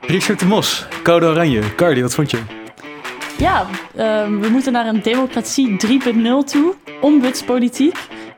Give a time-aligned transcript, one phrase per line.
[0.00, 1.74] Richard de Mos, Code Oranje.
[1.74, 2.38] Cardi, wat vond je?
[3.38, 6.74] Ja, ehm, we moeten naar een democratie 3.0 toe.
[7.00, 7.96] Ombudspolitiek.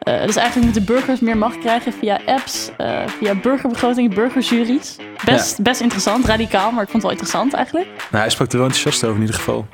[0.08, 4.96] Uh, dus eigenlijk moeten burgers meer macht krijgen via apps, uh, via burgerbegrotingen, burgerjuries.
[5.24, 7.86] Best, best interessant, radicaal, maar ik vond het wel interessant eigenlijk.
[7.86, 9.66] Nou, hij sprak er wel enthousiast over in ieder geval.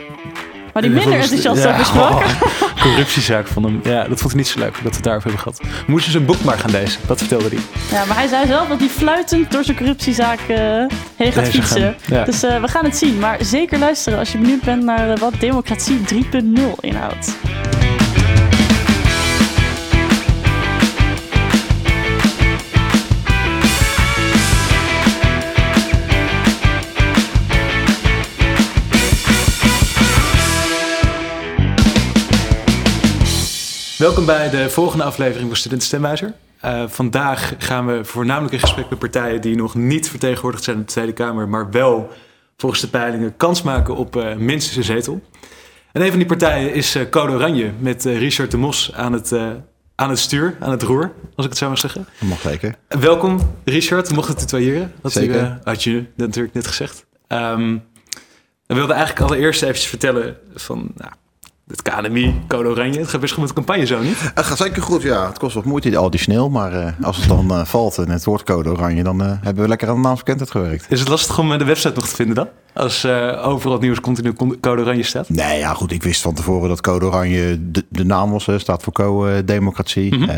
[0.73, 2.13] Maar die minder enthousiast over sprak.
[2.13, 3.81] Oh, corruptiezaak van hem.
[3.83, 5.85] Ja, dat vond hij niet zo leuk dat we het daarover hebben gehad.
[5.87, 7.59] We moesten zijn boek maar gaan lezen, dat vertelde hij.
[7.91, 10.57] Ja, maar hij zei zelf dat hij fluitend door zijn corruptiezaak uh,
[11.17, 11.97] heen gaat fietsen.
[12.07, 12.25] Ja.
[12.25, 13.19] Dus we gaan het zien.
[13.19, 16.21] Maar zeker luisteren als je benieuwd bent naar wat democratie 3.0
[16.81, 17.37] inhoudt.
[33.99, 36.35] Welkom bij de volgende aflevering van Student Stemwijzer.
[36.65, 40.83] Uh, vandaag gaan we voornamelijk in gesprek met partijen die nog niet vertegenwoordigd zijn in
[40.83, 42.11] de Tweede Kamer, maar wel
[42.57, 45.23] volgens de peilingen kans maken op uh, minstens een zetel.
[45.93, 49.33] En een van die partijen is uh, Code Oranje met Richard de Mos aan het,
[49.95, 52.07] aan het stuur, aan het roer, als ik het zo mag zeggen.
[52.21, 52.75] Dat mag zeker.
[52.89, 54.93] welkom Richard, we mochten het tutoyeren.
[55.03, 55.59] Dat zeker.
[55.65, 57.07] had je natuurlijk net gezegd.
[57.29, 57.83] Um,
[58.67, 60.93] we wilden eigenlijk allereerst even vertellen van...
[60.97, 61.13] Nou,
[61.69, 62.99] het KNMI, Code Oranje.
[62.99, 64.33] Het gaat best goed met de campagne zo, niet?
[64.35, 65.27] Het gaat zeker goed, ja.
[65.27, 66.51] Het kost wat moeite additioneel.
[66.51, 69.03] Maar uh, als het dan uh, valt en het woord Code Oranje...
[69.03, 70.87] dan uh, hebben we lekker aan de naamsbekendheid gewerkt.
[70.89, 72.49] Is het lastig om de website nog te vinden dan?
[72.75, 75.29] Als overal het nieuws continu Code Oranje staat?
[75.29, 75.93] Nee, ja goed.
[75.93, 78.49] Ik wist van tevoren dat Code Oranje de, de naam was.
[78.57, 80.15] Staat voor co-democratie.
[80.15, 80.31] Mm -hmm.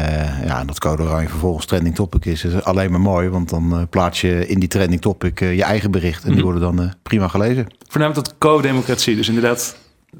[0.46, 3.28] ja, en dat Code Oranje vervolgens trending topic is, is alleen maar mooi.
[3.28, 6.24] Want dan plaats je in die trending topic je eigen bericht.
[6.24, 6.52] En die mhm.
[6.52, 7.66] worden dan prima gelezen.
[7.88, 9.16] Voornamelijk dat co-democratie.
[9.16, 9.76] Dus inderdaad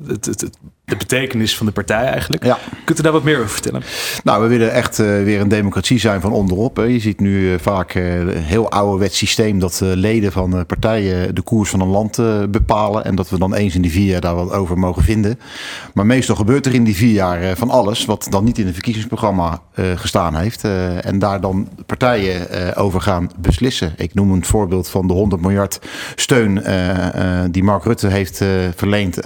[0.07, 0.59] het, het, het,
[0.91, 2.45] de betekenis van de partij eigenlijk.
[2.45, 2.59] Ja.
[2.85, 3.83] Kunt u daar wat meer over vertellen?
[4.25, 6.77] Nou, we willen echt uh, weer een democratie zijn van onderop.
[6.77, 6.83] Hè.
[6.83, 11.43] Je ziet nu uh, vaak uh, een heel ouderwets systeem dat leden van partijen de
[11.43, 12.17] koers van een land
[12.51, 13.05] bepalen.
[13.05, 15.39] En dat we dan eens in die vier jaar daar wat over mogen vinden.
[15.95, 18.75] Maar meestal gebeurt er in die vier jaar van alles wat dan niet in het
[18.75, 19.61] verkiezingsprogramma
[19.95, 20.65] gestaan heeft.
[21.01, 23.93] en daar dan partijen over gaan beslissen.
[23.97, 25.81] Ik noem een voorbeeld van de 100 miljard
[26.15, 26.63] steun
[27.51, 28.45] die Mark Rutte heeft
[28.77, 29.19] verleend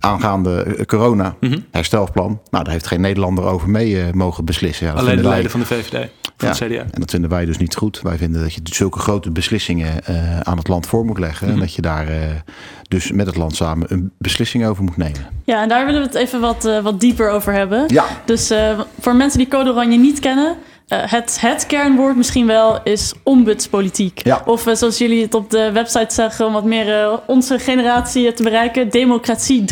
[0.00, 1.58] aangaande eh, corona mhm.
[1.70, 2.40] herstelplan.
[2.50, 4.86] Nou, daar heeft geen Nederlander over mee uh, mogen beslissen.
[4.86, 6.82] Ja, Alleen de leden van de VVD, van ja, CDA.
[6.90, 8.00] En dat vinden wij dus niet goed.
[8.02, 11.46] Wij vinden dat je zulke grote beslissingen uh, aan het land voor moet leggen.
[11.46, 11.62] En mhm.
[11.62, 12.16] dat je daar uh,
[12.88, 15.26] dus met het land samen een beslissing over moet nemen.
[15.44, 17.84] Ja, en daar willen we het even wat, wat dieper over hebben.
[17.86, 18.04] Ja.
[18.24, 18.52] Dus
[19.00, 20.56] voor mensen die Code Oranje niet kennen...
[20.92, 24.24] Uh, het, het kernwoord misschien wel is ombudspolitiek.
[24.24, 24.42] Ja.
[24.44, 28.32] Of uh, zoals jullie het op de website zeggen, om wat meer uh, onze generatie
[28.32, 29.64] te bereiken, democratie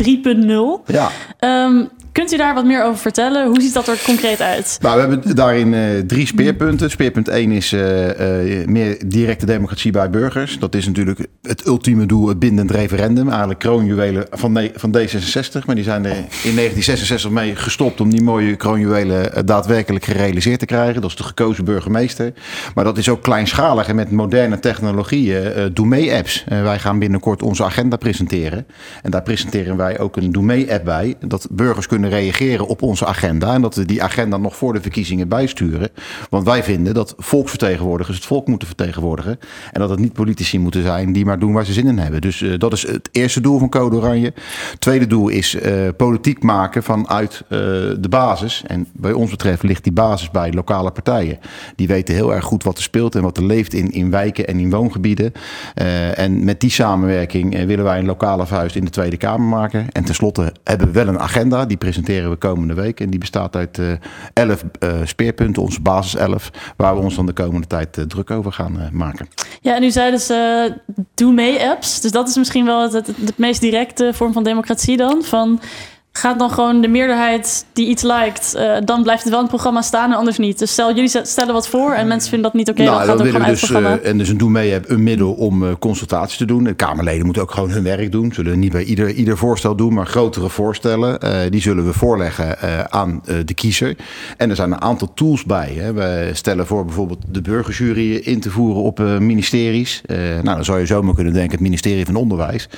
[0.85, 0.85] 3.0.
[0.85, 1.09] Ja.
[1.39, 3.47] Um, Kunt u daar wat meer over vertellen?
[3.47, 4.77] Hoe ziet dat er concreet uit?
[4.81, 6.89] Nou, we hebben daarin uh, drie speerpunten.
[6.89, 10.59] Speerpunt 1 is uh, uh, meer directe democratie bij burgers.
[10.59, 13.29] Dat is natuurlijk het ultieme doel, het bindend referendum.
[13.29, 15.65] Eigenlijk kroonjuwelen van, van D66.
[15.65, 20.65] Maar die zijn er in 1966 mee gestopt om die mooie kroonjuwelen daadwerkelijk gerealiseerd te
[20.65, 21.01] krijgen.
[21.01, 22.33] Dat is de gekozen burgemeester.
[22.75, 25.73] Maar dat is ook kleinschalig en met moderne technologieën.
[25.73, 26.43] Doe mee-apps.
[26.47, 28.67] wij gaan binnenkort onze agenda presenteren.
[29.01, 31.15] En daar presenteren wij ook een Doe mee-app bij.
[31.19, 33.53] Dat burgers kunnen reageren op onze agenda.
[33.53, 35.89] En dat we die agenda nog voor de verkiezingen bijsturen.
[36.29, 39.39] Want wij vinden dat volksvertegenwoordigers het volk moeten vertegenwoordigen.
[39.71, 42.21] En dat het niet politici moeten zijn die maar doen waar ze zin in hebben.
[42.21, 44.33] Dus uh, dat is het eerste doel van Code Oranje.
[44.79, 47.59] Tweede doel is uh, politiek maken vanuit uh,
[47.99, 48.63] de basis.
[48.67, 51.39] En bij ons betreft ligt die basis bij lokale partijen.
[51.75, 54.47] Die weten heel erg goed wat er speelt en wat er leeft in, in wijken
[54.47, 55.31] en in woongebieden.
[56.15, 59.87] en met die samenwerking willen wij een lokale vuist in de Tweede Kamer maken.
[59.91, 61.65] En tenslotte hebben we wel een agenda.
[61.65, 62.99] Die presenteren we komende week.
[62.99, 63.91] En die bestaat uit uh,
[64.33, 68.31] elf uh, speerpunten, onze basis 11, waar we ons dan de komende tijd uh, druk
[68.31, 69.27] over gaan maken.
[69.61, 70.31] Ja, en u zei dus
[71.13, 72.01] doe mee apps.
[72.01, 75.23] Dus dat is misschien wel het, het meest directe vorm van democratie dan.
[75.23, 75.59] Van
[76.11, 79.55] gaat dan gewoon de meerderheid die iets liked, uh, dan blijft het wel in het
[79.55, 80.59] programma staan en anders niet.
[80.59, 83.17] Dus stel, jullie stellen wat voor en mensen vinden dat niet oké, okay, nou, dan
[83.17, 85.69] gaat het ook gewoon dus, uh, en dus een Doe mee een middel om uh,
[85.79, 86.63] consultatie te doen.
[86.63, 88.33] De Kamerleden moeten ook gewoon hun werk doen.
[88.33, 91.19] Zullen niet bij ieder, ieder voorstel doen, maar grotere voorstellen.
[91.51, 93.95] die zullen we voorleggen aan de kiezer.
[94.37, 95.73] En er zijn een aantal tools bij.
[95.75, 95.93] Hè.
[95.93, 100.01] We stellen voor bijvoorbeeld de burgerjury in te voeren op ministeries.
[100.07, 102.69] nou, dan zou je zomaar kunnen denken het ministerie van Onderwijs.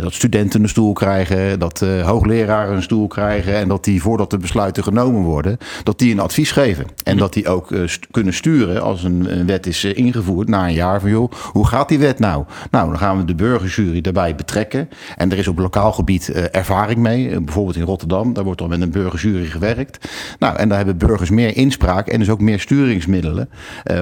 [0.00, 4.38] dat studenten een stoel krijgen, dat hoogleraren een stoel krijgen en dat die voordat de
[4.38, 6.86] besluiten genomen worden, dat die een advies geven.
[7.04, 10.66] En dat die ook st kunnen sturen als een, een wet is uh, ingevoerd na
[10.66, 12.44] een jaar van joh, hoe gaat die wet nou?
[12.70, 14.88] Nou, dan gaan we de burgerjury daarbij betrekken.
[15.16, 17.40] En er is op lokaal gebied uh, ervaring mee.
[17.40, 20.08] bijvoorbeeld in Rotterdam, daar wordt dan met een burgerjury gewerkt.
[20.38, 23.48] Nou, en daar hebben burgers meer inspraak en dus ook meer sturingsmiddelen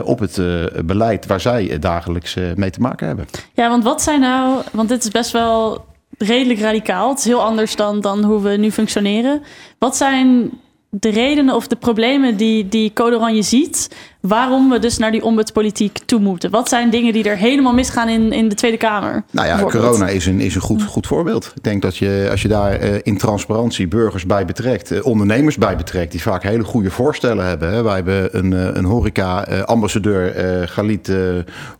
[0.05, 0.41] op het
[0.85, 3.27] beleid waar zij dagelijks mee te maken hebben.
[3.53, 5.85] Ja, want wat zijn nou, want dit is best wel
[6.23, 7.09] redelijk radicaal.
[7.09, 9.43] Het is heel anders dan, dan hoe we nu functioneren.
[9.79, 10.51] Wat zijn
[10.91, 13.89] de redenen of de problemen die, die Code Oranje ziet
[14.23, 16.51] waarom we dus naar die ombudspolitiek toe moeten.
[16.51, 19.23] Wat zijn dingen die er helemaal misgaan in, in de Tweede Kamer?
[19.31, 21.53] Nou ja, corona is een, is een goed, goed voorbeeld.
[21.55, 25.57] Ik denk dat je, als je daar uh, in transparantie burgers bij betrekt, uh, ondernemers
[25.57, 27.73] bij betrekt, die vaak hele goede voorstellen hebben.
[27.73, 27.83] Hè.
[27.83, 31.13] Wij hebben een, uh, een horeca-ambassadeur, Galit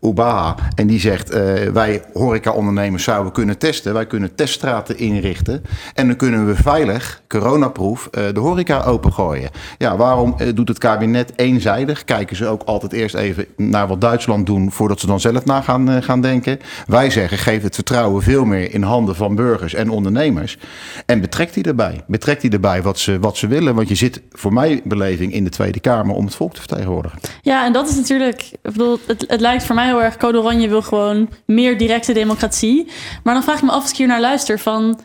[0.01, 1.29] Ubaha, en die zegt:
[1.73, 3.93] wij horeca-ondernemers zouden kunnen testen.
[3.93, 5.63] Wij kunnen teststraten inrichten.
[5.95, 9.51] En dan kunnen we veilig, coronaproof, de horeca opengooien.
[9.79, 12.05] Ja, waarom doet het kabinet eenzijdig?
[12.05, 15.61] Kijken ze ook altijd eerst even naar wat Duitsland doen voordat ze dan zelf na
[15.61, 16.59] gaan, uh, gaan denken.
[16.87, 20.59] Wij zeggen, geef het vertrouwen veel meer in handen van burgers en ondernemers.
[21.07, 22.01] En betrekt die erbij.
[22.07, 23.75] Betrekt die erbij wat ze, wat ze willen.
[23.75, 27.19] Want je zit voor mijn beleving in de Tweede Kamer om het volk te vertegenwoordigen.
[27.43, 30.69] Ja, en dat is natuurlijk, bedoel, het, het lijkt voor mij heel erg, Code Oranje
[30.69, 32.87] wil gewoon meer directe democratie.
[33.23, 35.01] Maar dan vraag ik me af als ik hier naar luister van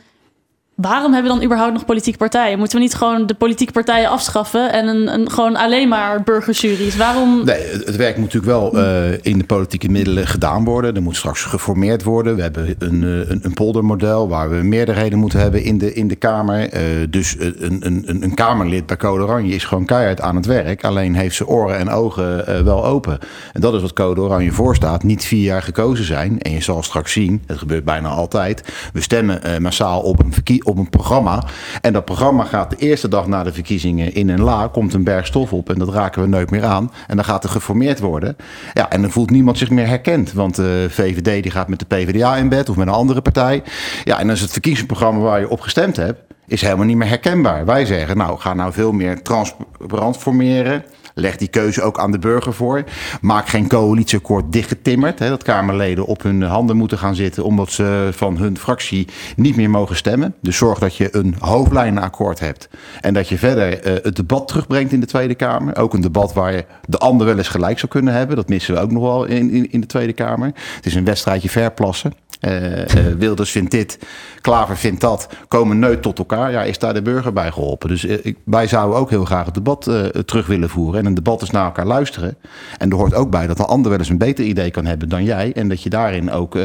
[0.77, 2.57] waarom hebben we dan überhaupt nog politieke partijen?
[2.57, 6.95] Moeten we niet gewoon de politieke partijen afschaffen en een, een gewoon alleen maar burgerjuries?
[6.95, 7.45] Waarom?
[7.45, 10.95] Nee, het werk moet natuurlijk wel uh, in de politieke middelen gedaan worden.
[10.95, 12.35] Er moet straks geformeerd worden.
[12.35, 16.07] We hebben een, eh, een, een poldermodel waar we meerderheden moeten hebben in de, in
[16.07, 16.73] de Kamer.
[16.73, 20.83] Uh, dus een, een, een Kamerlid bij Code Oranje is gewoon keihard aan het werk.
[20.83, 23.19] Alleen heeft ze oren en ogen uh, wel open.
[23.53, 25.03] En dat is wat Code Oranje voorstaat.
[25.03, 26.41] Niet vier jaar gekozen zijn.
[26.41, 28.63] En je zal straks zien, het gebeurt bijna altijd.
[28.93, 31.43] We stemmen massaal op een verkiezing op een programma.
[31.81, 35.03] En dat programma gaat de eerste dag na de verkiezingen in een la, komt een
[35.03, 36.91] berg stof op en dat raken we nooit meer aan.
[37.07, 38.35] En dan gaat er geformeerd worden.
[38.73, 41.85] Ja, en dan voelt niemand zich meer herkend, want de VVD die gaat met de
[41.85, 43.63] PvdA in bed of met een andere partij.
[44.03, 47.07] Ja, en dan is het verkiezingsprogramma waar je op gestemd hebt, is helemaal niet meer
[47.07, 47.65] herkenbaar.
[47.65, 50.83] Wij zeggen, nou, ga nou veel meer transparant formeren.
[51.19, 52.83] Leg die keuze ook aan de burger voor.
[53.21, 55.19] Maak geen coalitieakkoord dichtgetimmerd.
[55.19, 59.55] Hè, dat Kamerleden op hun handen moeten gaan zitten omdat ze van hun fractie niet
[59.55, 60.35] meer mogen stemmen.
[60.41, 62.69] Dus zorg dat je een hoofdlijnenakkoord hebt.
[63.01, 65.75] En dat je verder uh, het debat terugbrengt in de Tweede Kamer.
[65.75, 68.35] Ook een debat waar je de ander wel eens gelijk zou kunnen hebben.
[68.35, 70.51] Dat missen we ook nog wel in, in, in de Tweede Kamer.
[70.75, 72.13] Het is een wedstrijdje verplassen.
[72.41, 72.85] Uh, uh,
[73.17, 73.99] Wilders vindt dit,
[74.41, 76.51] Klaver vindt dat, komen neut tot elkaar.
[76.51, 77.89] Ja, is daar de burger bij geholpen?
[77.89, 79.89] Dus uh, ik, wij zouden ook heel graag het debat
[80.25, 80.99] terug willen voeren.
[80.99, 82.37] En een debat is naar elkaar luisteren.
[82.77, 85.09] En er hoort ook bij dat de ander wel eens een beter idee kan hebben
[85.09, 85.53] dan jij.
[85.53, 86.57] En dat je daarin ook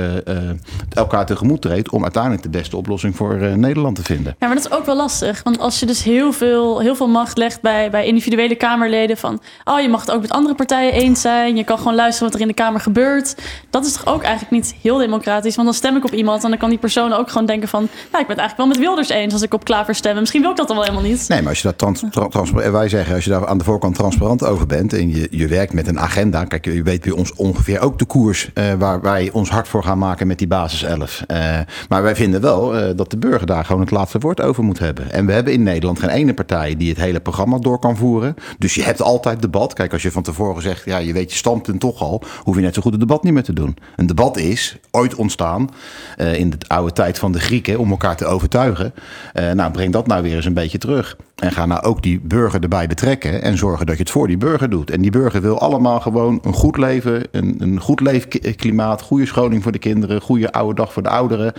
[0.89, 4.37] elkaar tegemoet treedt om uiteindelijk de beste oplossing voor Nederland te vinden.
[4.39, 5.43] Ja, maar dat is ook wel lastig.
[5.43, 9.41] Want als je dus heel veel, heel veel macht legt bij, bij individuele Kamerleden van...
[9.65, 11.57] oh, je mag het ook met andere partijen eens zijn.
[11.57, 13.37] Je kan gewoon luisteren wat er in de Kamer gebeurt.
[13.71, 15.57] Dat is toch ook eigenlijk niet heel democratisch?
[15.65, 17.81] Dan stem ik op iemand en dan kan die persoon ook gewoon denken van...
[17.83, 20.19] nou, ik ben het eigenlijk wel met Wilders eens als ik op Klaver stem.
[20.19, 21.29] Misschien wil ik dat dan wel helemaal niet.
[21.29, 24.45] Nee, maar als je daar trans, wij zeggen, als je daar aan de voorkant transparant
[24.45, 24.93] over bent...
[24.93, 26.45] en je, je werkt met een agenda...
[26.45, 28.51] kijk, je weet bij ons ongeveer ook de koers...
[28.55, 31.23] Uh, waar wij ons hard voor gaan maken met die basis 11.
[31.27, 34.65] Uh, maar wij vinden wel uh, dat de burger daar gewoon het laatste woord over
[34.65, 35.13] moet hebben.
[35.13, 38.35] En we hebben in Nederland geen ene partij die het hele programma door kan voeren.
[38.59, 39.73] Dus je hebt altijd debat.
[39.73, 42.23] Kijk, als je van tevoren zegt, ja, je weet je standpunt toch al...
[42.43, 43.77] hoef je net zo goed het debat niet meer te doen.
[43.97, 48.17] Een debat is ooit ontstaan uh, in de oude tijd van de Grieken om elkaar
[48.17, 48.95] te overtuigen.
[49.35, 51.17] Uh, nou, breng dat nou weer eens een beetje terug.
[51.37, 54.37] En ga nou ook die burger erbij betrekken en zorgen dat je het voor die
[54.37, 54.91] burger doet.
[54.91, 59.63] En die burger wil allemaal gewoon een goed leven, een, een goed leefklimaat, goede scholing
[59.63, 61.53] voor de kinderen, goede oude dag voor de ouderen.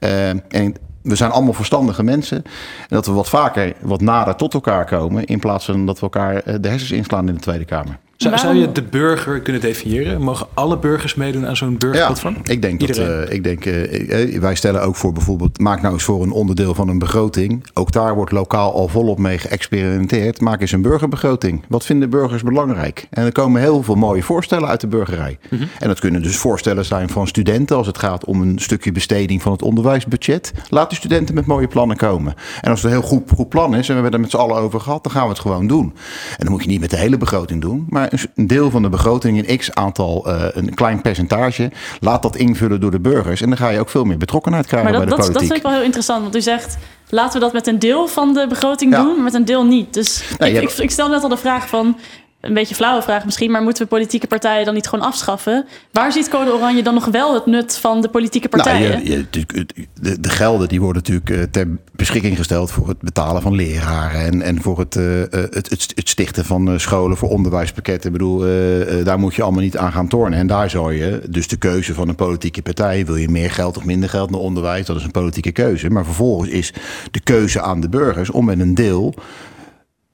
[0.00, 2.36] Uh, en we zijn allemaal verstandige mensen.
[2.78, 5.24] En dat we wat vaker, wat nader tot elkaar komen.
[5.24, 7.98] In plaats van dat we elkaar de hersens inslaan in de Tweede Kamer.
[8.16, 10.22] Zou, zou, je de burger kunnen definiëren?
[10.22, 12.34] Mogen alle burgers meedoen aan zo'n burgerplatform?
[12.42, 13.20] Ja, ik denk Iedereen.
[13.20, 13.28] dat.
[13.28, 15.58] Uh, ik denk, uh, wij stellen ook voor bijvoorbeeld.
[15.58, 17.66] Maak nou eens voor een onderdeel van een begroting.
[17.74, 20.40] Ook daar wordt lokaal al volop mee geëxperimenteerd.
[20.40, 21.62] Maak eens een burgerbegroting.
[21.68, 23.06] Wat vinden burgers belangrijk?
[23.10, 25.38] En er komen heel veel mooie voorstellen uit de burgerij.
[25.50, 25.68] Mm -hmm.
[25.78, 27.76] En dat kunnen dus voorstellen zijn van studenten.
[27.76, 30.52] Als het gaat om een stukje besteding van het onderwijsbudget.
[30.68, 32.34] Laat de studenten met mooie plannen komen.
[32.60, 33.88] En als het een heel goed, goed plan is.
[33.88, 35.02] En we hebben het met z'n allen over gehad.
[35.02, 35.94] Dan gaan we het gewoon doen.
[36.30, 37.86] En dan moet je niet met de hele begroting doen.
[37.88, 41.70] Maar een deel van de begroting, een x aantal, uh, een klein percentage,
[42.00, 43.40] laat dat invullen door de burgers.
[43.40, 45.48] En dan ga je ook veel meer betrokkenheid krijgen maar dat, bij de dat, politiek.
[45.48, 46.76] Dat vind ik wel heel interessant, want u zegt,
[47.08, 49.02] laten we dat met een deel van de begroting Ja.
[49.02, 49.94] doen, maar met een deel niet.
[49.94, 51.96] Dus ik, ik, ik stel net al de vraag van,
[52.40, 55.66] een beetje flauwe vraag misschien, maar moeten we politieke partijen dan niet gewoon afschaffen?
[55.92, 58.90] Waar ziet Code Oranje dan nog wel het nut van de politieke partijen?
[58.90, 59.66] Nou, je, je,
[60.00, 64.20] de, de, gelden die worden natuurlijk eh, ter beschikking gesteld voor het betalen van leraren
[64.20, 68.06] en, en voor het, uh, het, het, het, stichten van scholen voor onderwijspakketten.
[68.06, 70.38] Ik bedoel, uh, daar moet je allemaal niet aan gaan tornen.
[70.38, 73.76] En daar zou je dus de keuze van een politieke partij, wil je meer geld
[73.76, 75.90] of minder geld naar onderwijs, dat is een politieke keuze.
[75.90, 76.72] Maar vervolgens is
[77.10, 79.14] de keuze aan de burgers om met een deel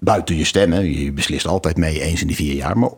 [0.05, 2.91] buiten je stemmen, je beslist altijd mee eens in die vier jaar, maar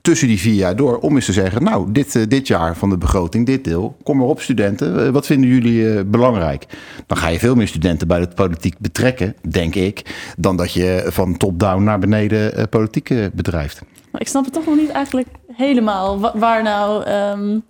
[0.00, 2.90] tussen die vier jaar door om eens te zeggen, nou, dit, uh, dit jaar van
[2.90, 6.66] de begroting, dit deel, kom maar op studenten, uh, wat vinden jullie uh, belangrijk?
[7.06, 10.02] Dan ga je veel meer studenten bij de politiek betrekken, denk ik,
[10.36, 13.82] dan dat je van top-down naar beneden politiek bedrijft.
[14.18, 17.10] Ik snap het toch nog niet eigenlijk helemaal, waar nou...
[17.10, 17.64] Um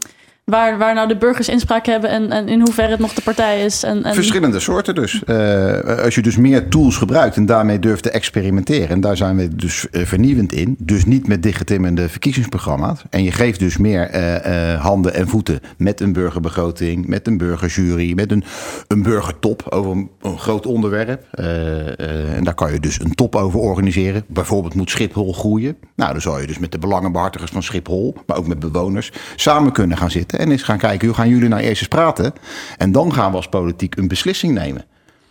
[0.51, 3.65] waar, waar nou de burgers inspraak hebben en, en in hoeverre het nog de partij
[3.65, 3.83] is.
[3.83, 4.15] En, en...
[4.15, 5.23] Verschillende soorten dus.
[5.27, 8.89] Uh, als je dus meer tools gebruikt en daarmee durft te experimenteren.
[8.89, 10.77] En daar zijn we dus uh, vernieuwend in.
[10.79, 13.03] Dus niet met dichtgetimmerde verkiezingsprogramma's.
[13.11, 18.13] En je geeft dus meer uh, handen en voeten met een burgerbegroting, met een burgerjury,
[18.15, 18.45] met een,
[18.89, 21.25] een burgertop over een, een groot onderwerp.
[21.31, 24.25] en daar kan je dus een top over organiseren.
[24.27, 25.77] Bijvoorbeeld moet Schiphol groeien.
[25.97, 29.73] Nou, dan zou je dus met de belangenbehartigers van Schiphol, maar ook met bewoners, samen
[29.73, 32.33] kunnen gaan zitten en eens gaan kijken, hoe gaan jullie nou eerst eens praten?
[32.79, 34.85] En dan gaan we als politiek een beslissing nemen.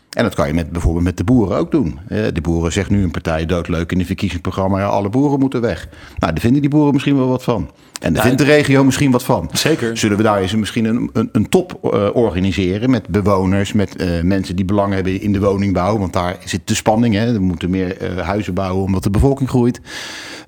[0.09, 1.99] En dat kan je met, bijvoorbeeld met de boeren ook doen.
[2.07, 4.79] De boeren zegt nu een partij doodleuk in het verkiezingsprogramma...
[4.79, 5.87] ja, alle boeren moeten weg.
[6.17, 7.69] Nou, daar vinden die boeren misschien wel wat van.
[7.99, 9.49] En daar vindt de regio misschien wat van.
[9.53, 9.97] Zeker.
[9.97, 12.89] Zullen we daar eens misschien een, een, een top uh, organiseren...
[12.89, 15.97] met bewoners, met uh, mensen die belang hebben in de woningbouw...
[15.97, 17.33] want daar zit de spanning, hè.
[17.33, 19.81] we moeten meer uh, huizen bouwen omdat de bevolking groeit.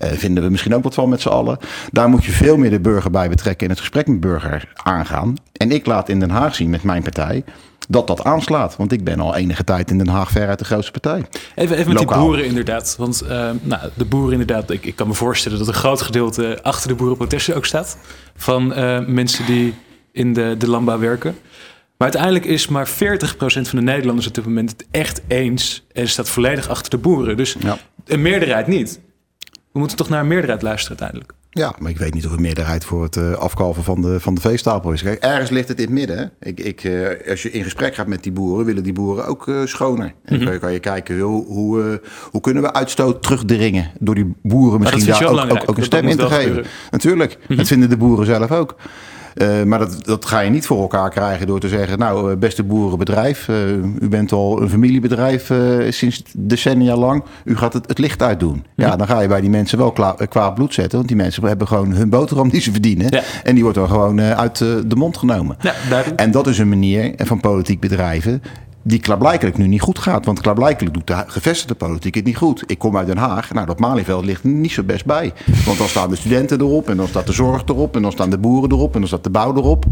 [0.01, 1.57] Vinden we misschien ook wat van met z'n allen.
[1.91, 3.65] Daar moet je veel meer de burger bij betrekken...
[3.65, 5.35] en het gesprek met burger aangaan.
[5.53, 7.43] En ik laat in Den Haag zien met mijn partij
[7.91, 8.75] dat dat aanslaat.
[8.75, 11.25] Want ik ben al enige tijd in Den Haag ver uit de grootste partij.
[11.55, 12.95] Even, even met die boeren inderdaad.
[12.97, 13.29] Want uh,
[13.61, 16.95] nou, de boeren inderdaad, ik, ik kan me voorstellen dat een groot gedeelte achter de
[16.95, 17.97] boerenprotesten ook staat.
[18.35, 19.73] Van uh, mensen die
[20.11, 21.35] in de, de landbouw werken.
[21.97, 22.91] Maar uiteindelijk is maar 40%
[23.41, 25.85] van de Nederlanders op dit moment het echt eens.
[25.93, 27.37] En staat volledig achter de boeren.
[27.37, 27.77] Dus ja.
[28.05, 28.99] een meerderheid niet.
[29.71, 31.39] We moeten toch naar een meerderheid luisteren uiteindelijk.
[31.53, 34.35] Ja, maar ik weet niet of een meerderheid voor het uh, afkalven van de, van
[34.35, 35.01] de veestapel is.
[35.01, 36.31] Kijk, ergens ligt het in het midden.
[36.39, 39.47] Ik, ik, uh, als je in gesprek gaat met die boeren, willen die boeren ook
[39.47, 40.05] uh, schoner.
[40.05, 40.59] En dan mm -hmm.
[40.59, 42.01] kan je kijken, hoe, hoe,
[42.31, 46.07] hoe kunnen we uitstoot terugdringen door die boeren misschien daar ook, ook, ook, een stem
[46.07, 46.65] in te geven.
[46.91, 47.55] Natuurlijk, mm -hmm.
[47.55, 48.75] dat vinden de boeren zelf ook.
[49.35, 51.99] Uh, maar dat, dat ga je niet voor elkaar krijgen door te zeggen...
[51.99, 57.23] nou, beste boerenbedrijf, uh, u bent al een familiebedrijf uh, sinds decennia lang.
[57.43, 58.65] U gaat het, het licht uitdoen.
[58.75, 58.87] Ja.
[58.87, 59.91] ja, dan ga je bij die mensen wel
[60.29, 60.97] kwaad bloed zetten.
[60.97, 63.07] Want die mensen hebben gewoon hun boterham die ze verdienen.
[63.09, 63.21] Ja.
[63.43, 65.57] En die wordt dan gewoon uit de mond genomen.
[65.61, 68.41] Ja, en dat is een manier van politiek bedrijven
[68.81, 70.25] die klaarblijkelijk nu niet goed gaat.
[70.25, 72.63] Want klaarblijkelijk doet de gevestigde politiek het niet goed.
[72.65, 73.53] Ik kom uit Den Haag.
[73.53, 75.33] Nou, dat Malieveld ligt niet zo best bij.
[75.65, 76.89] Want dan staan de studenten erop.
[76.89, 77.95] En dan staat de zorg erop.
[77.95, 78.93] En dan staan de boeren erop.
[78.93, 79.85] En dan staat de bouw erop.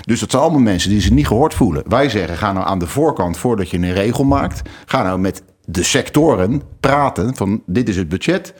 [0.00, 1.82] Dus dat zijn allemaal mensen die zich niet gehoord voelen.
[1.88, 4.68] Wij zeggen, ga nou aan de voorkant, voordat je een regel maakt...
[4.86, 8.54] ga nou met de sectoren praten van dit is het budget...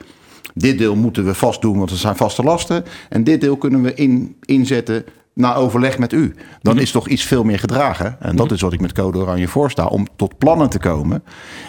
[0.56, 2.84] Dit deel moeten we vast doen, want het zijn vaste lasten.
[3.08, 6.34] En dit deel kunnen we in, inzetten na overleg met u.
[6.62, 8.16] Dan is toch iets veel meer gedragen.
[8.20, 9.86] En dat is wat ik met Code Oranje voorsta.
[9.86, 11.22] Om tot plannen te komen.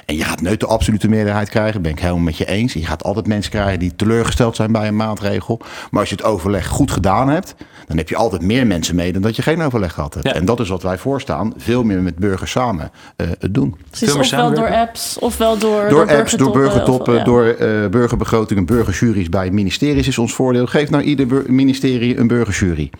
[0.05, 1.81] En je gaat nooit de absolute meerderheid krijgen.
[1.81, 2.73] Ben ik helemaal met je eens.
[2.73, 5.59] Je gaat altijd mensen krijgen die teleurgesteld zijn bij een maatregel.
[5.91, 7.55] Maar als je het overleg goed gedaan hebt.
[7.87, 10.27] Dan heb je altijd meer mensen mee dan dat je geen overleg gehad hebt.
[10.27, 10.33] Ja.
[10.33, 11.53] En dat is wat wij voorstaan.
[11.57, 13.75] Veel meer met burgers samen uh, het doen.
[13.89, 17.25] Precies, ofwel door apps, ofwel door, door, door apps, door burgertoppen, of, ja.
[17.25, 20.65] door uh, burgerbegrotingen, burgerjuries bij ministeries is ons voordeel.
[20.65, 22.91] Geef nou ieder ministerie een burgerjury.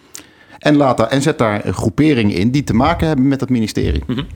[0.66, 4.04] En, laat daar, en zet daar groeperingen in die te maken hebben met dat ministerie.
[4.08, 4.28] Mm -hmm.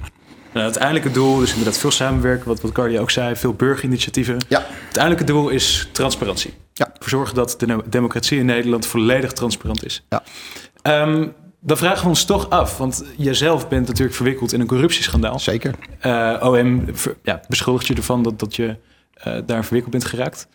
[0.54, 4.38] Nou, het uiteindelijke doel is inderdaad veel samenwerken, wat, wat Cardi ook zei, veel burgerinitiatieven.
[4.48, 4.60] Ja.
[4.60, 6.54] Het uiteindelijke doel is transparantie.
[6.74, 6.92] Ja.
[7.00, 10.06] Voor zorgen dat de democratie in Nederland volledig transparant is.
[10.10, 10.24] Ja.
[11.02, 15.40] Um, dan vragen we ons toch af, want jijzelf bent natuurlijk verwikkeld in een corruptieschandaal.
[15.40, 15.74] Zeker.
[16.06, 16.86] Uh, OM
[17.24, 18.76] ja, beschuldigt je ervan dat, dat je
[19.28, 20.48] uh, daar verwikkeld bent geraakt.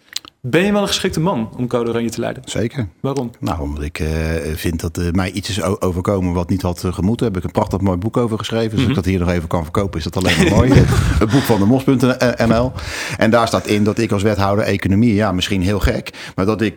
[0.46, 2.42] Ben je wel een geschikte man om Code Oranje te leiden?
[2.46, 2.88] Zeker.
[3.00, 3.30] Waarom?
[3.40, 4.08] Nou, omdat ik uh,
[4.54, 7.26] vind dat uh, mij iets is overkomen wat niet had uh, gemoeten.
[7.26, 8.70] Heb ik een prachtig mooi boek over geschreven.
[8.70, 8.88] Dus mm -hmm.
[8.88, 10.72] als ik dat hier nog even kan verkopen, is dat alleen maar mooi.
[11.22, 12.72] het boek van de mos.nl.
[13.16, 16.60] En daar staat in dat ik als wethouder economie, ja, misschien heel gek, maar dat
[16.60, 16.76] ik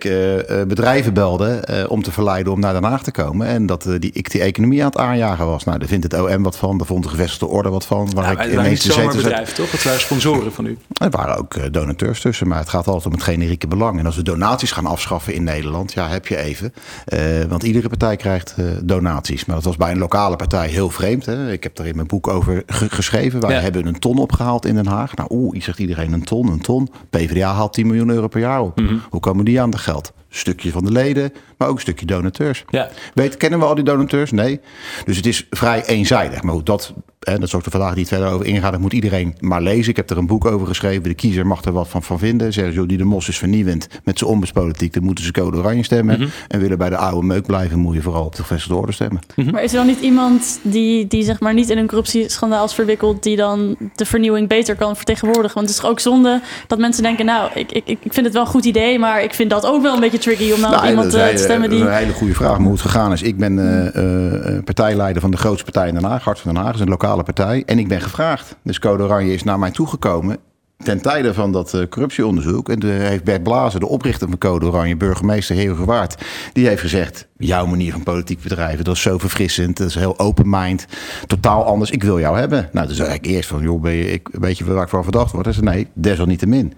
[0.67, 3.47] bedrijven belde om te verleiden om naar Den Haag te komen.
[3.47, 5.63] En dat die, ik die economie aan het aanjagen was.
[5.63, 6.77] Nou, daar vindt het OM wat van.
[6.77, 8.09] Daar vond de gevestigde orde wat van.
[8.13, 9.71] Waar ja, ik waren niet zomaar bedrijven, toch?
[9.71, 10.77] Het waren sponsoren van u.
[10.93, 13.99] Er waren ook donateurs tussen, maar het gaat altijd om het generieke publieke belang.
[13.99, 16.73] En als we donaties gaan afschaffen in Nederland, ja, heb je even.
[17.13, 19.45] Uh, want iedere partij krijgt uh, donaties.
[19.45, 21.25] Maar dat was bij een lokale partij heel vreemd.
[21.25, 21.51] Hè?
[21.51, 22.63] Ik heb daar in mijn boek over
[22.99, 23.39] geschreven.
[23.39, 23.59] Wij ja.
[23.59, 25.15] hebben een ton opgehaald in Den Haag.
[25.15, 26.89] Nou, oeh, zegt iedereen een ton, een ton.
[27.09, 28.79] PvdA haalt 10 miljoen euro per jaar op.
[28.79, 29.01] Mm -hmm.
[29.09, 30.13] Hoe komen die aan de geld?
[30.29, 32.63] Stukje van de leden, maar ook een stukje donateurs.
[32.69, 32.89] Ja.
[33.13, 34.31] Weet, kennen we al die donateurs?
[34.31, 34.59] Nee.
[35.05, 36.43] Dus het is vrij eenzijdig.
[36.43, 38.71] Maar goed, dat, hè, dat is ook de vandaag niet verder over ingaan.
[38.71, 39.89] Dat moet iedereen maar lezen.
[39.89, 41.03] Ik heb er een boek over geschreven.
[41.03, 42.53] De kiezer mag er wat van, van vinden.
[42.53, 44.93] Sergio Di de Mos is vernieuwend met zijn onbespolitiek.
[44.93, 46.19] Dan moeten ze code oranje stemmen.
[46.19, 46.29] Mhm.
[46.47, 49.21] En willen bij de oude meuk blijven, moet je vooral op de gevestigde orde stemmen.
[49.51, 52.73] Maar is er dan niet iemand die, die zeg maar niet in een corruptieschandaal is
[52.73, 55.55] verwikkeld, die dan de vernieuwing beter kan vertegenwoordigen?
[55.55, 58.33] Want het is toch ook zonde dat mensen denken, nou, ik, ik, ik vind het
[58.33, 60.87] wel een goed idee, maar ik vind dat ook wel een beetje tricky om nou,
[60.87, 61.79] iemand eh, te stemmen die...
[61.79, 62.51] Dat is een hele goede vraag.
[62.51, 63.21] Maar hoe het gegaan is.
[63.21, 66.23] Ik ben eh, eh, partijleider van de grootste partij in Den Haag.
[66.23, 67.63] Hart van Den Haag is een lokale partij.
[67.65, 68.55] En ik ben gevraagd.
[68.63, 70.37] Dus Code Oranje is naar mij toegekomen
[70.83, 72.69] ten tijde van dat corruptieonderzoek.
[72.69, 76.81] En de, heeft Bert Blazer, de oprichter van Code Oranje, burgemeester Heer Waard, die heeft
[76.81, 80.85] gezegd: Jouw manier van politiek bedrijven, dat is zo verfrissend, dat is heel open mind,
[81.27, 81.91] totaal anders.
[81.91, 82.69] Ik wil jou hebben.
[82.71, 85.03] Nou, toen zei ik eerst van: Joh, ben je, ik, weet je waar ik voor
[85.03, 85.45] verdacht word?
[85.45, 86.73] Hij zei: Nee, desalniettemin.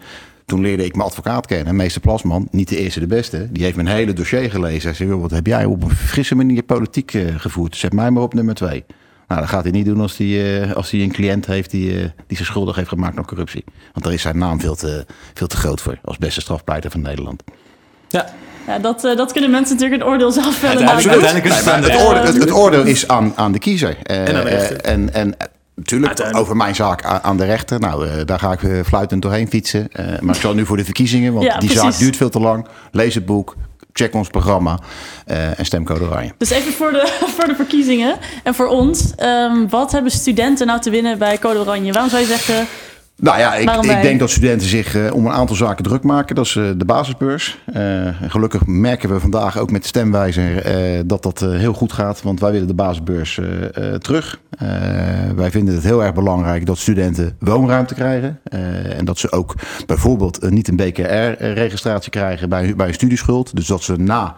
[0.49, 3.47] Toen leerde ik mijn advocaat kennen, meester Plasman, niet de eerste de beste.
[3.51, 4.87] Die heeft mijn hele dossier gelezen.
[4.87, 7.75] Hij zei, joh, wat heb jij op een frisse manier politiek uh, gevoerd?
[7.75, 8.85] Zet mij maar op nummer twee.
[9.27, 11.93] Nou, dat gaat hij niet doen als hij, uh, als hij een cliënt heeft die,
[11.93, 13.63] uh, die zich schuldig heeft gemaakt aan corruptie.
[13.93, 17.01] Want daar is zijn naam veel te, veel te groot voor als beste strafpleiter van
[17.01, 17.43] Nederland.
[18.07, 18.33] Ja.
[18.67, 20.89] Ja, dat, uh, dat kunnen mensen natuurlijk een oordeel zelf vellen.
[20.89, 23.97] Uiteindelijk, uiteindelijk is het, nee, het, oordeel, het, het, oordeel is aan, aan de kiezer.
[24.03, 24.77] en aan de rechter.
[24.77, 25.35] en, en
[25.79, 27.79] Natuurlijk, over mijn zaak aan de rechter.
[27.79, 29.87] Nou, uh, daar ga ik uh, fluitend doorheen fietsen.
[29.99, 31.91] Uh, maar ik zal nu voor de verkiezingen, want Ja, die precies.
[31.91, 32.67] zaak duurt veel te lang.
[32.91, 33.55] Lees het boek,
[33.93, 34.79] check ons programma
[35.25, 36.31] en stem Code Oranje.
[36.37, 39.13] Dus even voor de, voor de verkiezingen en voor ons.
[39.23, 41.91] Um, wat hebben studenten nou te winnen bij Code Oranje?
[41.91, 42.67] Waarom zou je zeggen...
[43.19, 46.35] Nou ja, ik, ik denk dat studenten zich uh, om een aantal zaken druk maken.
[46.35, 47.57] Dat is uh, de basisbeurs.
[47.75, 50.63] Uh, gelukkig merken we vandaag ook met de stemwijzer
[51.07, 52.21] dat dat heel goed gaat.
[52.21, 53.39] Want wij willen de basisbeurs
[53.99, 54.39] terug.
[55.35, 58.39] wij vinden het heel erg belangrijk dat studenten woonruimte krijgen.
[58.97, 63.55] en dat ze ook bijvoorbeeld niet een BKR-registratie krijgen bij, bij een studieschuld.
[63.55, 64.35] Dus dat ze na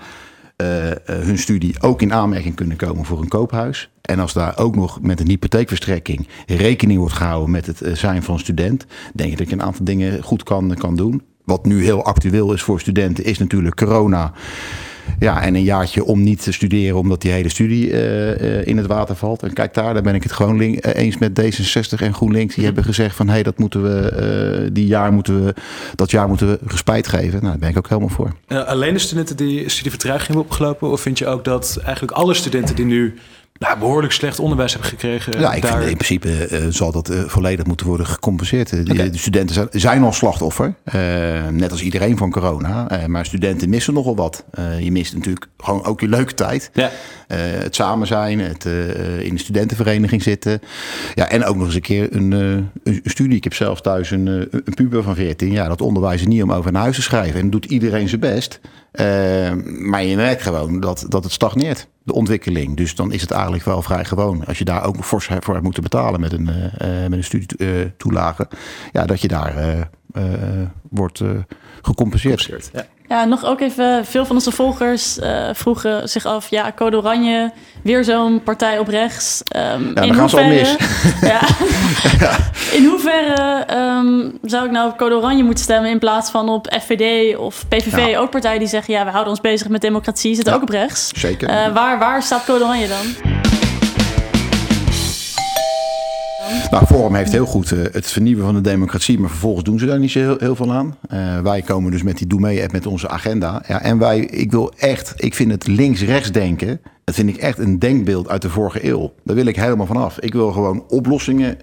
[1.06, 3.90] hun studie ook in aanmerking kunnen komen voor een koophuis.
[4.02, 8.24] En als daar ook nog met een hypotheekverstrekking rekening wordt gehouden met het uh, zijn
[8.24, 11.22] van student, denk ik dat je een aantal dingen goed kan, kan doen.
[11.44, 14.34] Wat nu heel actueel is voor studenten, is natuurlijk corona.
[15.20, 18.88] Ja, en een jaartje om niet te studeren omdat die hele studie uh, in het
[18.88, 19.44] water valt.
[19.44, 22.56] En kijk daar, daar ben ik het gewoon link, eens met D66 en GroenLinks.
[22.56, 25.54] Die hebben gezegd van hé, hey, dat moeten we, die jaar moeten we,
[25.96, 27.32] dat jaar moeten we respijt geven.
[27.32, 28.36] Nou, daar ben ik ook helemaal voor.
[28.48, 30.92] Alleen de studenten die studievertraging hebben opgelopen?
[30.92, 33.14] Of vind je ook dat eigenlijk alle studenten die nu
[33.62, 35.40] nou, behoorlijk slecht onderwijs hebben gekregen.
[35.40, 35.72] Ja, ik daar...
[35.72, 38.74] vind in principe uh, zal dat uh, volledig moeten worden gecompenseerd.
[38.74, 38.84] Okay.
[38.84, 42.88] De, de, studenten zijn, zijn al slachtoffer, uh, net als iedereen van corona.
[43.08, 44.46] maar studenten missen nogal wat.
[44.80, 46.70] je mist natuurlijk gewoon ook je leuke tijd.
[46.74, 46.90] Ja.
[47.28, 48.66] het samen zijn, het
[49.20, 50.62] in de studentenvereniging zitten.
[51.16, 52.32] Ja, en ook nog eens een keer een,
[52.84, 53.38] een studie.
[53.38, 55.52] Ik heb zelf thuis een, een puber van 14.
[55.52, 57.40] Ja, dat onderwijs is niet om over naar huis te schrijven.
[57.40, 58.60] En doet iedereen zijn best.
[59.80, 62.78] maar je merkt gewoon dat, dat het stagneert ontwikkeling.
[62.78, 64.46] Dus dan is het eigenlijk wel vrij gewoon.
[64.46, 68.48] Als je daar ook fors voor hebt moeten betalen met een, uh, met een studietoelage.
[68.92, 70.24] ja, dat je daar uh,
[70.90, 71.24] wordt
[71.82, 72.70] gecompenseerd.
[72.74, 72.86] Ja.
[73.12, 77.52] Ja, nog ook even, veel van onze volgers uh, vroegen zich af, ja, Code Oranje,
[77.84, 79.44] weer zo'n partij op rechts.
[79.56, 80.76] Um, ja, in gaan ze al mis.
[81.22, 81.42] ja,
[82.20, 82.38] ja.
[82.78, 86.78] In hoeverre um, zou ik nou op Code Oranje moeten stemmen in plaats van op
[86.82, 88.20] FVD of PVV, ja.
[88.20, 91.10] ook partijen die zeggen, ja, we houden ons bezig met democratie, zitten ook op rechts.
[91.16, 91.50] Zeker.
[91.50, 93.40] Uh, waar, waar staat Code Oranje dan?
[96.72, 99.86] Nou, Forum heeft heel goed uh, het vernieuwen van de democratie, maar vervolgens doen ze
[99.86, 100.96] daar niet zo heel, veel aan.
[101.14, 103.64] Uh, wij komen dus met die Doe mee met onze agenda.
[103.68, 107.58] Ja, en wij, ik wil echt, ik vind het links-rechts denken, dat vind ik echt
[107.58, 109.14] een denkbeeld uit de vorige eeuw.
[109.24, 110.20] Daar wil ik helemaal vanaf.
[110.20, 111.58] Ik wil gewoon oplossingen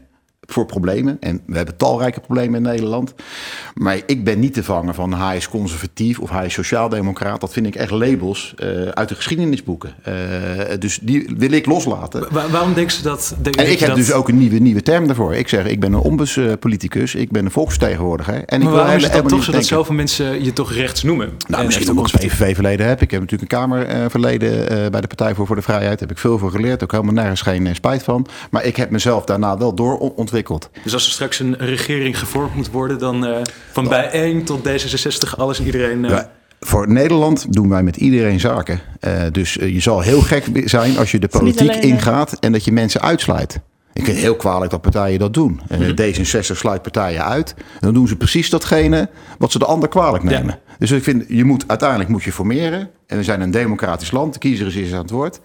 [0.50, 1.16] voor problemen.
[1.20, 3.14] En we hebben talrijke problemen in Nederland.
[3.74, 7.40] Maar ik ben niet te vangen van hij is conservatief of hij is sociaaldemocraat.
[7.40, 9.94] Dat vind ik echt labels uh, uit de geschiedenisboeken.
[10.08, 10.14] Uh,
[10.78, 12.26] dus die wil ik loslaten.
[12.30, 13.34] Waar, waarom denken ze dat?
[13.42, 13.96] Denk, en ik heb dat...
[13.96, 15.34] dus ook een nieuwe, nieuwe term daarvoor.
[15.34, 18.44] Ik zeg, ik ben een ombudspoliticus, ik ben een volksvertegenwoordiger.
[18.44, 21.02] En maar ik waarom is het dan toch zo dat zoveel mensen je toch rechts
[21.02, 21.36] noemen?
[21.48, 23.02] Nou, misschien omdat ik PVV-verleden heb.
[23.02, 25.98] Ik heb natuurlijk een Kamerverleden uh, bij de Partij voor, voor de Vrijheid.
[25.98, 26.82] Daar heb ik veel voor geleerd.
[26.82, 28.26] Ook helemaal nergens geen spijt van.
[28.50, 30.37] Maar ik heb mezelf daarna wel doorontwikkeld.
[30.82, 33.36] Dus als er straks een regering gevormd moet worden, dan uh,
[33.72, 33.90] van oh.
[33.90, 36.04] bij 1 tot D66 alles en iedereen.
[36.04, 36.10] Uh...
[36.10, 38.80] Ja, voor Nederland doen wij met iedereen zaken.
[39.00, 42.64] Uh, dus je zal heel gek zijn als je de politiek alleen, ingaat en dat
[42.64, 43.60] je mensen uitsluit.
[43.92, 45.60] Ik vind het heel kwalijk dat partijen dat doen.
[45.68, 45.94] -hmm.
[46.00, 47.54] D66 sluit partijen uit.
[47.56, 50.58] En dan doen ze precies datgene wat ze de ander kwalijk nemen.
[50.66, 50.76] Ja.
[50.78, 52.90] Dus ik vind, je moet, uiteindelijk moet je formeren.
[53.08, 54.32] En we zijn een democratisch land.
[54.32, 55.40] De kiezer is eerst aan het woord.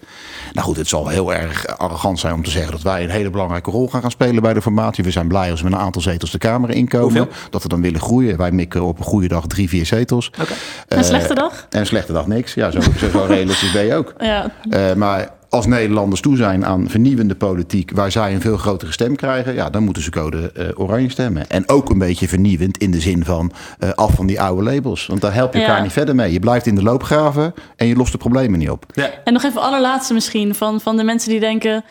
[0.53, 3.29] Nou goed, het zal heel erg arrogant zijn om te zeggen dat wij een hele
[3.29, 5.03] belangrijke rol gaan, gaan spelen bij de formatie.
[5.03, 7.17] We zijn blij als we met een aantal zetels de Kamer inkomen.
[7.17, 7.27] Hoeveel?
[7.49, 8.37] Dat we dan willen groeien.
[8.37, 10.27] Wij mikken op een goede dag drie, vier zetels.
[10.41, 10.53] Oké.
[10.87, 11.67] Een Eh, slechte dag?
[11.69, 12.53] En een slechte dag niks.
[12.53, 14.13] Ja, zo, zo, zo realistisch ben je ook.
[14.17, 14.51] Ja.
[14.69, 19.15] Eh, maar als Nederlanders toe zijn aan vernieuwende politiek, waar zij een veel grotere stem
[19.15, 21.49] krijgen, ja, dan moeten ze code eh, oranje stemmen.
[21.49, 25.05] En ook een beetje vernieuwend in de zin van eh, af van die oude labels.
[25.07, 25.65] Want daar help je Ja.
[25.65, 26.31] elkaar niet verder mee.
[26.31, 28.85] Je blijft in de loop graven en je lost de problemen niet op.
[28.93, 29.09] Ja.
[29.23, 31.83] En nog even allerlaatste misschien van, van de mensen die denken...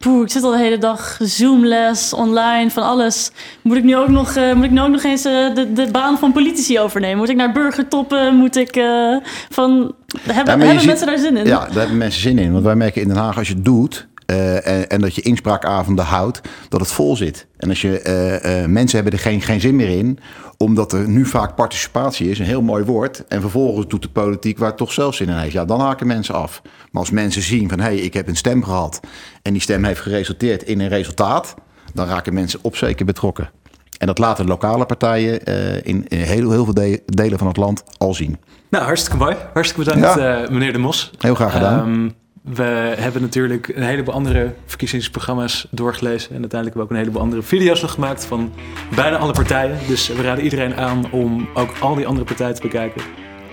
[0.00, 3.30] Poeh, ik zit al de hele dag Zoomles, online, van alles.
[3.62, 5.88] Moet ik nu ook nog, eh, moet ik nu ook nog eens eh, de, de
[5.92, 7.18] baan van politici overnemen?
[7.18, 8.34] Moet ik naar burgertoppen?
[8.34, 9.16] Moet ik eh,
[9.50, 9.94] van...
[10.22, 11.44] Hebben, Ja, hebben ziet- mensen daar zin in?
[11.46, 12.52] Ja, daar hebben mensen zin in.
[12.52, 14.08] Want wij merken in Den Haag als je het doet.
[14.30, 17.46] Eh, en, en dat je inspraakavonden houdt, dat het vol zit.
[17.56, 20.18] En als je eh, eh, mensen hebben er geen, geen zin meer in,
[20.56, 23.24] omdat er nu vaak participatie is, een heel mooi woord.
[23.28, 25.52] En vervolgens doet de politiek waar het toch zelf zin in heeft.
[25.52, 26.62] Ja, dan haken mensen af.
[26.64, 29.00] Maar als mensen zien van hé, hey, ik heb een stem gehad
[29.42, 31.54] en die stem heeft geresulteerd in een resultaat,
[31.94, 33.50] dan raken mensen op zeker betrokken.
[33.98, 35.44] En dat laten lokale partijen
[35.84, 38.38] in, in heel, heel veel de- delen van het land al zien.
[38.70, 39.36] Nou, hartstikke mooi.
[39.52, 40.46] Hartstikke bedankt, Ja.
[40.50, 41.10] meneer De Mos.
[41.18, 41.78] Heel graag gedaan.
[41.88, 42.08] Ehm,
[42.42, 46.30] we hebben natuurlijk een heleboel andere verkiezingsprogramma's doorgelezen.
[46.34, 48.52] En uiteindelijk hebben we ook een heleboel andere video's nog gemaakt van
[48.94, 49.78] bijna alle partijen.
[49.86, 53.02] Dus we raden iedereen aan om ook al die andere partijen te bekijken.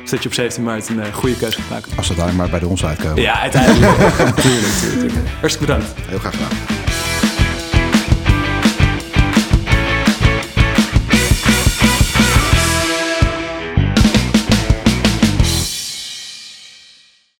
[0.04, 1.92] Zodat je op 17 maart een eh, goede keuze gaat maken.
[1.98, 3.22] Als ze daar maar bij ons uitkomen.
[3.22, 3.92] Ja, uiteindelijk.
[4.42, 5.28] tuurlijk, tuurlijk, tuurlijk.
[5.40, 5.94] Hartstikke bedankt.
[6.08, 6.77] Heel graag gedaan.